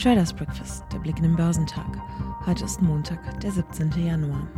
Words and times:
Traders 0.00 0.32
Breakfast, 0.32 0.84
der 0.90 0.98
Blick 0.98 1.18
in 1.18 1.24
den 1.24 1.36
Börsentag. 1.36 1.84
Heute 2.46 2.64
ist 2.64 2.80
Montag, 2.80 3.38
der 3.40 3.50
17. 3.50 3.92
Januar. 4.02 4.48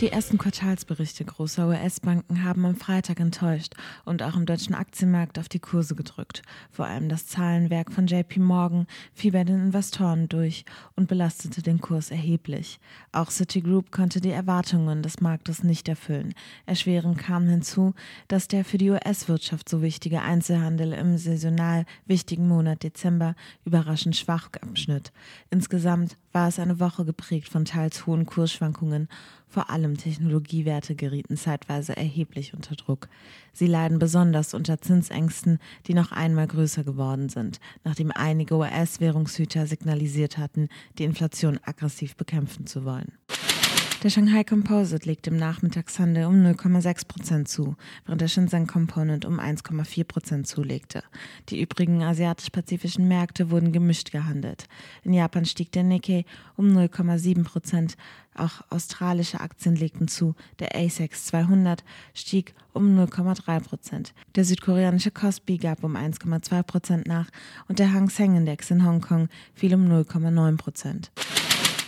Die 0.00 0.10
ersten 0.10 0.38
Quartalsberichte 0.38 1.24
großer 1.24 1.68
US-Banken 1.68 2.42
haben 2.42 2.66
am 2.66 2.74
Freitag 2.74 3.20
enttäuscht 3.20 3.74
und 4.04 4.24
auch 4.24 4.34
im 4.34 4.44
deutschen 4.44 4.74
Aktienmarkt 4.74 5.38
auf 5.38 5.48
die 5.48 5.60
Kurse 5.60 5.94
gedrückt. 5.94 6.42
Vor 6.72 6.86
allem 6.86 7.08
das 7.08 7.28
Zahlenwerk 7.28 7.92
von 7.92 8.08
JP 8.08 8.40
Morgan 8.40 8.88
fiel 9.12 9.30
bei 9.30 9.44
den 9.44 9.66
Investoren 9.66 10.28
durch 10.28 10.64
und 10.96 11.06
belastete 11.06 11.62
den 11.62 11.80
Kurs 11.80 12.10
erheblich. 12.10 12.80
Auch 13.12 13.30
Citigroup 13.30 13.92
konnte 13.92 14.20
die 14.20 14.32
Erwartungen 14.32 15.00
des 15.00 15.20
Marktes 15.20 15.62
nicht 15.62 15.88
erfüllen. 15.88 16.34
Erschwerend 16.66 17.18
kam 17.18 17.46
hinzu, 17.46 17.94
dass 18.26 18.48
der 18.48 18.64
für 18.64 18.78
die 18.78 18.90
US-Wirtschaft 18.90 19.68
so 19.68 19.80
wichtige 19.80 20.22
Einzelhandel 20.22 20.92
im 20.92 21.16
saisonal 21.18 21.86
wichtigen 22.04 22.48
Monat 22.48 22.82
Dezember 22.82 23.36
überraschend 23.64 24.16
schwach 24.16 24.48
abschnitt. 24.60 25.12
Insgesamt 25.50 26.16
war 26.32 26.48
es 26.48 26.58
eine 26.58 26.80
Woche 26.80 27.04
geprägt 27.04 27.48
von 27.48 27.64
teils 27.64 28.06
hohen 28.06 28.26
Kursschwankungen. 28.26 29.08
Vor 29.48 29.70
allem 29.70 29.96
Technologiewerte 29.96 30.94
gerieten 30.94 31.36
zeitweise 31.36 31.96
erheblich 31.96 32.54
unter 32.54 32.74
Druck. 32.74 33.08
Sie 33.52 33.66
leiden 33.66 33.98
besonders 33.98 34.52
unter 34.52 34.80
Zinsängsten, 34.80 35.58
die 35.86 35.94
noch 35.94 36.10
einmal 36.10 36.46
größer 36.46 36.82
geworden 36.82 37.28
sind, 37.28 37.60
nachdem 37.84 38.10
einige 38.10 38.56
US-Währungshüter 38.56 39.66
signalisiert 39.66 40.38
hatten, 40.38 40.68
die 40.98 41.04
Inflation 41.04 41.60
aggressiv 41.62 42.16
bekämpfen 42.16 42.66
zu 42.66 42.84
wollen. 42.84 43.12
Der 44.04 44.10
Shanghai 44.10 44.44
Composite 44.44 45.08
legt 45.08 45.26
im 45.28 45.38
Nachmittagshandel 45.38 46.26
um 46.26 46.34
0,6 46.34 47.08
Prozent 47.08 47.48
zu, 47.48 47.74
während 48.04 48.20
der 48.20 48.28
Shenzhen 48.28 48.66
Component 48.66 49.24
um 49.24 49.40
1,4 49.40 50.04
Prozent 50.04 50.46
zulegte. 50.46 51.02
Die 51.48 51.58
übrigen 51.58 52.02
asiatisch-pazifischen 52.02 53.08
Märkte 53.08 53.50
wurden 53.50 53.72
gemischt 53.72 54.12
gehandelt. 54.12 54.66
In 55.04 55.14
Japan 55.14 55.46
stieg 55.46 55.72
der 55.72 55.84
Nikkei 55.84 56.26
um 56.54 56.66
0,7 56.76 57.44
Prozent. 57.44 57.96
Auch 58.34 58.60
australische 58.68 59.40
Aktien 59.40 59.74
legten 59.74 60.06
zu. 60.06 60.34
Der 60.58 60.76
ASX 60.76 61.24
200 61.24 61.82
stieg 62.12 62.52
um 62.74 62.98
0,3 62.98 63.60
Prozent. 63.60 64.12
Der 64.34 64.44
südkoreanische 64.44 65.12
Kospi 65.12 65.56
gab 65.56 65.82
um 65.82 65.96
1,2 65.96 66.62
Prozent 66.62 67.06
nach 67.06 67.30
und 67.68 67.78
der 67.78 67.94
Hang 67.94 68.10
Seng 68.10 68.36
Index 68.36 68.70
in 68.70 68.84
Hongkong 68.84 69.30
fiel 69.54 69.74
um 69.74 69.90
0,9 69.90 70.58
Prozent. 70.58 71.10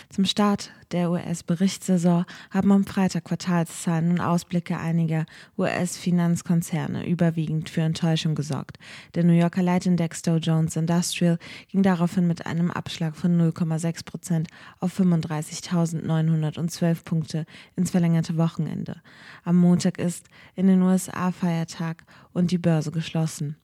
Zum 0.09 0.25
Start 0.25 0.71
der 0.91 1.11
US-Berichtssaison 1.11 2.25
haben 2.49 2.71
am 2.71 2.85
Freitag 2.85 3.25
Quartalszahlen 3.25 4.11
und 4.11 4.21
Ausblicke 4.21 4.77
einiger 4.77 5.25
US-Finanzkonzerne 5.57 7.07
überwiegend 7.07 7.69
für 7.69 7.81
Enttäuschung 7.81 8.35
gesorgt. 8.35 8.77
Der 9.15 9.23
New 9.23 9.33
Yorker 9.33 9.63
Leitindex 9.63 10.21
Dow 10.21 10.37
Jones 10.37 10.75
Industrial 10.75 11.37
ging 11.69 11.83
daraufhin 11.83 12.27
mit 12.27 12.45
einem 12.45 12.71
Abschlag 12.71 13.15
von 13.15 13.39
0,6 13.39 14.05
Prozent 14.05 14.47
auf 14.79 14.99
35.912 14.99 17.03
Punkte 17.03 17.45
ins 17.75 17.91
verlängerte 17.91 18.37
Wochenende. 18.37 19.01
Am 19.43 19.57
Montag 19.57 19.97
ist 19.97 20.27
in 20.55 20.67
den 20.67 20.81
USA 20.81 21.31
Feiertag 21.31 22.03
und 22.33 22.51
die 22.51 22.57
Börse 22.57 22.91
geschlossen. 22.91 23.55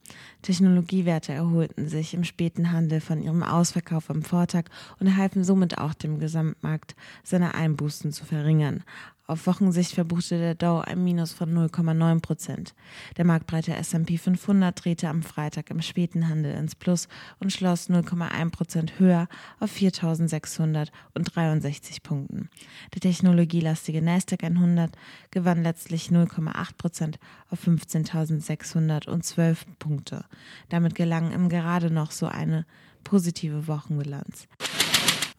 Technologiewerte 0.42 1.32
erholten 1.32 1.88
sich 1.88 2.14
im 2.14 2.24
späten 2.24 2.72
Handel 2.72 3.02
von 3.02 3.22
ihrem 3.22 3.44
Ausverkauf 3.44 4.10
am 4.10 4.24
Vortag 4.24 4.66
und 5.00 5.16
halfen 5.16 5.44
somit 5.44 5.78
auch 5.78 5.94
dem 5.94 6.20
Gesamtmarkt 6.20 6.96
seine 7.24 7.54
Einbußen 7.54 8.12
zu 8.12 8.26
verringern. 8.26 8.84
Auf 9.26 9.48
Wochensicht 9.48 9.94
verbuchte 9.94 10.38
der 10.38 10.54
Dow 10.54 10.82
ein 10.82 11.02
Minus 11.02 11.32
von 11.32 11.50
0,9 11.54 12.20
Prozent. 12.20 12.76
Der 13.16 13.24
marktbreite 13.24 13.74
S&P 13.74 14.18
500 14.18 14.84
drehte 14.84 15.08
am 15.08 15.24
Freitag 15.24 15.70
im 15.70 15.82
späten 15.82 16.28
Handel 16.28 16.54
ins 16.56 16.76
Plus 16.76 17.08
und 17.40 17.54
schloss 17.54 17.90
0,1 17.90 18.52
Prozent 18.52 19.00
höher 19.00 19.30
auf 19.62 19.74
4.663 19.74 22.04
Punkten. 22.04 22.50
Der 22.94 23.00
technologielastige 23.00 24.02
Nasdaq 24.02 24.44
100 24.44 24.92
gewann 25.32 25.64
letztlich 25.64 26.10
0,8 26.10 26.74
Prozent 26.78 27.18
auf 27.50 27.66
15.612 27.66 29.60
Punkte. 29.80 30.26
Damit 30.68 30.96
gelang 30.96 31.32
ihm 31.32 31.48
gerade 31.48 31.90
noch 31.90 32.12
so 32.12 32.28
eine 32.28 32.66
positive 33.06 33.68
Wochenbilanz. 33.68 34.50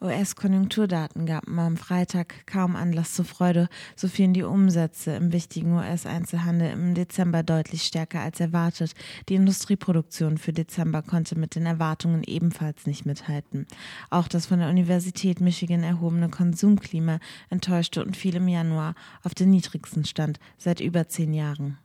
US-Konjunkturdaten 0.05 1.25
gaben 1.25 1.57
am 1.59 1.77
Freitag 1.77 2.45
kaum 2.45 2.75
Anlass 2.75 3.13
zur 3.13 3.25
Freude, 3.25 3.67
so 3.95 4.07
fielen 4.07 4.33
die 4.33 4.43
Umsätze 4.43 5.15
im 5.15 5.33
wichtigen 5.33 5.73
US-Einzelhandel 5.73 6.71
im 6.71 6.93
Dezember 6.93 7.43
deutlich 7.43 7.83
stärker 7.83 8.21
als 8.21 8.39
erwartet. 8.39 8.93
Die 9.27 9.35
Industrieproduktion 9.35 10.37
für 10.37 10.53
Dezember 10.53 11.01
konnte 11.01 11.37
mit 11.37 11.55
den 11.55 11.65
Erwartungen 11.65 12.23
ebenfalls 12.23 12.85
nicht 12.85 13.05
mithalten. 13.05 13.65
Auch 14.09 14.27
das 14.27 14.45
von 14.45 14.59
der 14.59 14.69
Universität 14.69 15.41
Michigan 15.41 15.83
erhobene 15.83 16.29
Konsumklima 16.29 17.19
enttäuschte 17.49 18.05
und 18.05 18.15
fiel 18.15 18.35
im 18.35 18.47
Januar 18.47 18.95
auf 19.23 19.33
den 19.33 19.49
niedrigsten 19.49 20.05
Stand 20.05 20.39
seit 20.57 20.79
über 20.79 21.07
zehn 21.07 21.33
Jahren. 21.33 21.77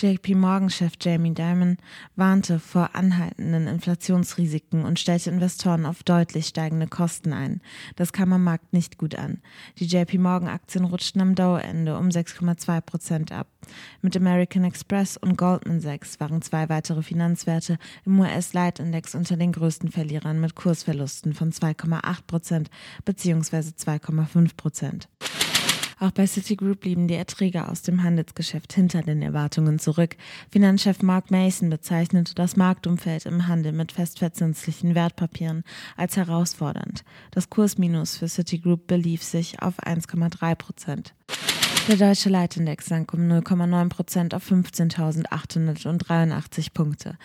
JP 0.00 0.36
Morgan-Chef 0.36 0.92
Jamie 1.00 1.34
Dimon 1.34 1.76
warnte 2.14 2.60
vor 2.60 2.90
anhaltenden 2.94 3.66
Inflationsrisiken 3.66 4.84
und 4.84 5.00
stellte 5.00 5.30
Investoren 5.30 5.86
auf 5.86 6.04
deutlich 6.04 6.46
steigende 6.46 6.86
Kosten 6.86 7.32
ein. 7.32 7.60
Das 7.96 8.12
kam 8.12 8.32
am 8.32 8.44
Markt 8.44 8.72
nicht 8.72 8.96
gut 8.96 9.16
an. 9.16 9.42
Die 9.78 9.86
JP 9.86 10.18
Morgan-Aktien 10.18 10.84
rutschten 10.84 11.20
am 11.20 11.34
Dauerende 11.34 11.98
um 11.98 12.10
6,2 12.10 12.80
Prozent 12.80 13.32
ab. 13.32 13.48
Mit 14.00 14.16
American 14.16 14.62
Express 14.62 15.16
und 15.16 15.36
Goldman 15.36 15.80
Sachs 15.80 16.20
waren 16.20 16.42
zwei 16.42 16.68
weitere 16.68 17.02
Finanzwerte 17.02 17.76
im 18.04 18.20
US-Leitindex 18.20 19.16
unter 19.16 19.36
den 19.36 19.50
größten 19.50 19.90
Verlierern 19.90 20.40
mit 20.40 20.54
Kursverlusten 20.54 21.34
von 21.34 21.50
2,8 21.50 22.22
Prozent 22.28 22.70
bzw. 23.04 23.72
2,5 23.76 24.56
Prozent. 24.56 25.08
Auch 26.00 26.12
bei 26.12 26.26
Citigroup 26.26 26.80
blieben 26.80 27.08
die 27.08 27.14
Erträge 27.14 27.68
aus 27.68 27.82
dem 27.82 28.02
Handelsgeschäft 28.04 28.72
hinter 28.72 29.02
den 29.02 29.20
Erwartungen 29.20 29.78
zurück. 29.78 30.16
Finanzchef 30.50 31.02
Mark 31.02 31.30
Mason 31.30 31.70
bezeichnete 31.70 32.34
das 32.34 32.56
Marktumfeld 32.56 33.26
im 33.26 33.48
Handel 33.48 33.72
mit 33.72 33.92
festverzinslichen 33.92 34.94
Wertpapieren 34.94 35.64
als 35.96 36.16
herausfordernd. 36.16 37.04
Das 37.32 37.50
Kursminus 37.50 38.16
für 38.16 38.28
Citigroup 38.28 38.86
belief 38.86 39.24
sich 39.24 39.60
auf 39.60 39.82
1,3 39.82 40.54
Prozent. 40.54 41.14
Der 41.88 41.96
deutsche 41.96 42.28
Leitindex 42.28 42.84
sank 42.84 43.14
um 43.14 43.20
0,9 43.20 43.88
Prozent 43.88 44.34
auf 44.34 44.52
15.883 44.52 46.74
Punkte. 46.74 47.16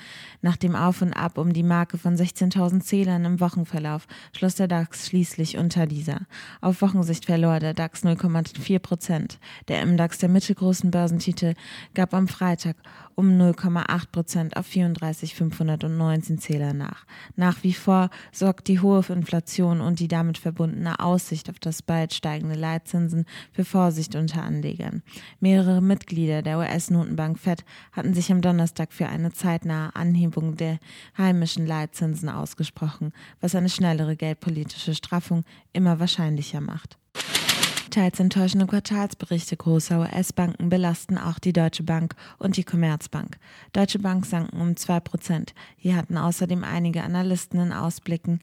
Nach 0.42 0.56
dem 0.56 0.78
Auf 0.78 1.02
und 1.02 1.12
Ab 1.12 1.38
um 1.38 1.52
die 1.52 1.64
Marke 1.64 1.98
von 1.98 2.16
16.000 2.16 2.80
Zählern 2.80 3.26
im 3.26 3.42
Wochenverlauf 3.42 4.08
schloss 4.32 4.56
der 4.56 4.70
DAX 4.70 5.08
schließlich 5.08 5.58
unter 5.58 5.86
dieser. 5.86 6.22
Auf 6.62 6.82
Wochensicht 6.82 7.26
verlor 7.26 7.60
der 7.60 7.74
DAX 7.74 8.06
0,4 8.06 8.80
Prozent. 8.80 9.38
Der 9.68 9.86
MDAX 9.86 10.20
der 10.20 10.30
mittelgroßen 10.30 10.92
Börsentitel 10.92 11.56
gab 11.94 12.14
am 12.14 12.30
Freitag 12.30 12.78
um 13.16 13.38
0,8 13.38 14.12
Prozent 14.14 14.56
auf 14.56 14.68
34.519 14.68 16.38
Zähler 16.38 16.74
nach. 16.74 17.06
Nach 17.36 17.64
wie 17.64 17.74
vor 17.74 18.10
sorgt 18.32 18.70
die 18.70 18.80
hohe 18.80 19.04
Inflation 19.10 19.82
und 19.82 20.00
die 20.00 20.08
damit 20.08 20.38
verbundene 20.38 21.02
Aussicht 21.02 21.50
auf 21.50 21.60
das 21.60 21.82
bald 21.82 22.14
steigende 22.14 22.56
Leitzinsen 22.56 23.26
für 23.52 23.66
Vorsicht 23.66 24.16
unter 24.16 24.53
Anlegern. 24.54 25.02
Mehrere 25.40 25.82
Mitglieder 25.82 26.42
der 26.42 26.60
US-Notenbank 26.60 27.40
Fed 27.40 27.66
hatten 27.92 28.14
sich 28.14 28.32
am 28.32 28.42
Donnerstag 28.42 28.94
für 28.94 29.08
eine 29.08 29.32
zeitnahe 29.32 29.96
Anhebung 29.96 30.58
der 30.58 30.80
heimischen 31.18 31.66
Leitzinsen 31.66 32.30
ausgesprochen, 32.30 33.12
was 33.42 33.56
eine 33.56 33.70
schnellere 33.70 34.16
geldpolitische 34.16 34.94
Straffung 34.94 35.44
immer 35.74 36.00
wahrscheinlicher 36.00 36.62
macht. 36.62 36.98
Teils 37.90 38.20
enttäuschende 38.20 38.66
Quartalsberichte 38.66 39.56
großer 39.56 40.00
US-Banken 40.00 40.70
belasten 40.70 41.20
auch 41.20 41.38
die 41.38 41.54
Deutsche 41.54 41.84
Bank 41.84 42.16
und 42.40 42.58
die 42.58 42.64
Commerzbank. 42.64 43.38
Deutsche 43.72 44.00
Bank 44.00 44.26
sanken 44.26 44.60
um 44.60 44.76
2 44.76 45.00
Prozent. 45.02 45.54
Hier 45.78 45.96
hatten 45.96 46.18
außerdem 46.18 46.64
einige 46.64 47.04
Analysten 47.04 47.60
in 47.60 47.72
Ausblicken 47.72 48.40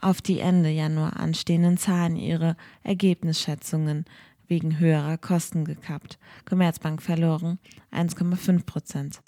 auf 0.00 0.22
die 0.22 0.38
Ende 0.38 0.70
Januar 0.70 1.18
anstehenden 1.18 1.76
Zahlen 1.76 2.14
ihre 2.14 2.56
Ergebnisschätzungen 2.84 4.04
wegen 4.48 4.78
höherer 4.78 5.18
Kosten 5.18 5.64
gekappt. 5.64 6.18
Commerzbank 6.44 7.02
verloren 7.02 7.58
1,5 7.92 8.64
Prozent. 8.64 9.20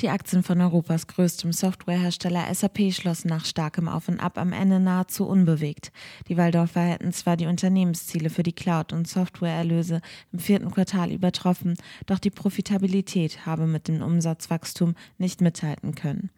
Die 0.00 0.10
Aktien 0.10 0.42
von 0.42 0.60
Europas 0.60 1.06
größtem 1.06 1.52
Softwarehersteller 1.52 2.52
SAP 2.52 2.92
schlossen 2.92 3.28
nach 3.28 3.46
starkem 3.46 3.88
Auf 3.88 4.08
und 4.08 4.20
Ab 4.20 4.36
am 4.36 4.52
Ende 4.52 4.78
nahezu 4.78 5.26
unbewegt. 5.26 5.92
Die 6.28 6.36
Waldorfer 6.36 6.82
hätten 6.82 7.12
zwar 7.14 7.38
die 7.38 7.46
Unternehmensziele 7.46 8.28
für 8.28 8.42
die 8.42 8.52
Cloud- 8.52 8.92
und 8.92 9.08
Softwareerlöse 9.08 10.02
im 10.30 10.38
vierten 10.40 10.70
Quartal 10.70 11.10
übertroffen, 11.10 11.78
doch 12.04 12.18
die 12.18 12.28
Profitabilität 12.30 13.46
habe 13.46 13.66
mit 13.66 13.88
dem 13.88 14.02
Umsatzwachstum 14.02 14.94
nicht 15.16 15.40
mithalten 15.40 15.94
können. 15.94 16.28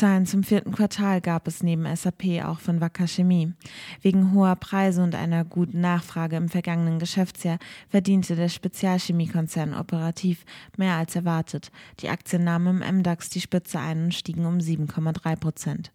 Zahlen 0.00 0.24
zum 0.24 0.44
vierten 0.44 0.72
Quartal 0.72 1.20
gab 1.20 1.46
es 1.46 1.62
neben 1.62 1.84
SAP 1.94 2.42
auch 2.42 2.58
von 2.58 2.80
Wacker 2.80 3.06
Chemie. 3.06 3.52
Wegen 4.00 4.32
hoher 4.32 4.56
Preise 4.56 5.02
und 5.02 5.14
einer 5.14 5.44
guten 5.44 5.82
Nachfrage 5.82 6.36
im 6.36 6.48
vergangenen 6.48 6.98
Geschäftsjahr 6.98 7.58
verdiente 7.90 8.34
der 8.34 8.48
Spezialchemiekonzern 8.48 9.74
operativ 9.74 10.46
mehr 10.78 10.94
als 10.94 11.16
erwartet. 11.16 11.70
Die 11.98 12.08
Aktien 12.08 12.44
nahmen 12.44 12.80
im 12.80 13.00
MDAX 13.00 13.28
die 13.28 13.42
Spitze 13.42 13.78
ein 13.78 14.04
und 14.04 14.14
stiegen 14.14 14.46
um 14.46 14.56
7,3 14.56 15.36
Prozent. 15.36 15.92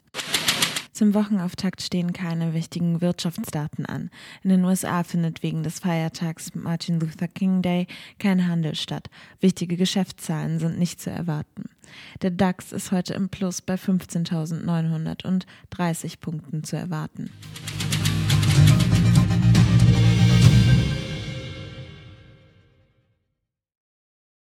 Zum 0.95 1.13
Wochenauftakt 1.13 1.81
stehen 1.81 2.13
keine 2.13 2.53
wichtigen 2.53 3.01
Wirtschaftsdaten 3.01 3.86
an. 3.86 4.09
In 4.44 4.50
den 4.50 4.63
USA 4.63 5.03
findet 5.03 5.44
wegen 5.44 5.62
des 5.62 5.80
Feiertags 5.80 6.56
Martin 6.56 7.01
Luther 7.01 7.27
King 7.27 7.62
Day 7.62 7.88
kein 8.18 8.47
Handel 8.47 8.75
statt. 8.75 9.09
Wichtige 9.42 9.75
Geschäftszahlen 9.75 10.57
sind 10.57 10.80
nicht 10.80 11.01
zu 11.01 11.09
erwarten. 11.09 11.65
Der 12.21 12.31
DAX 12.31 12.71
ist 12.71 12.94
heute 12.94 13.13
im 13.13 13.27
Plus 13.27 13.62
bei 13.62 13.75
15.930 13.75 16.21
Punkten 16.21 16.63
zu 16.63 16.77
erwarten. 16.77 17.30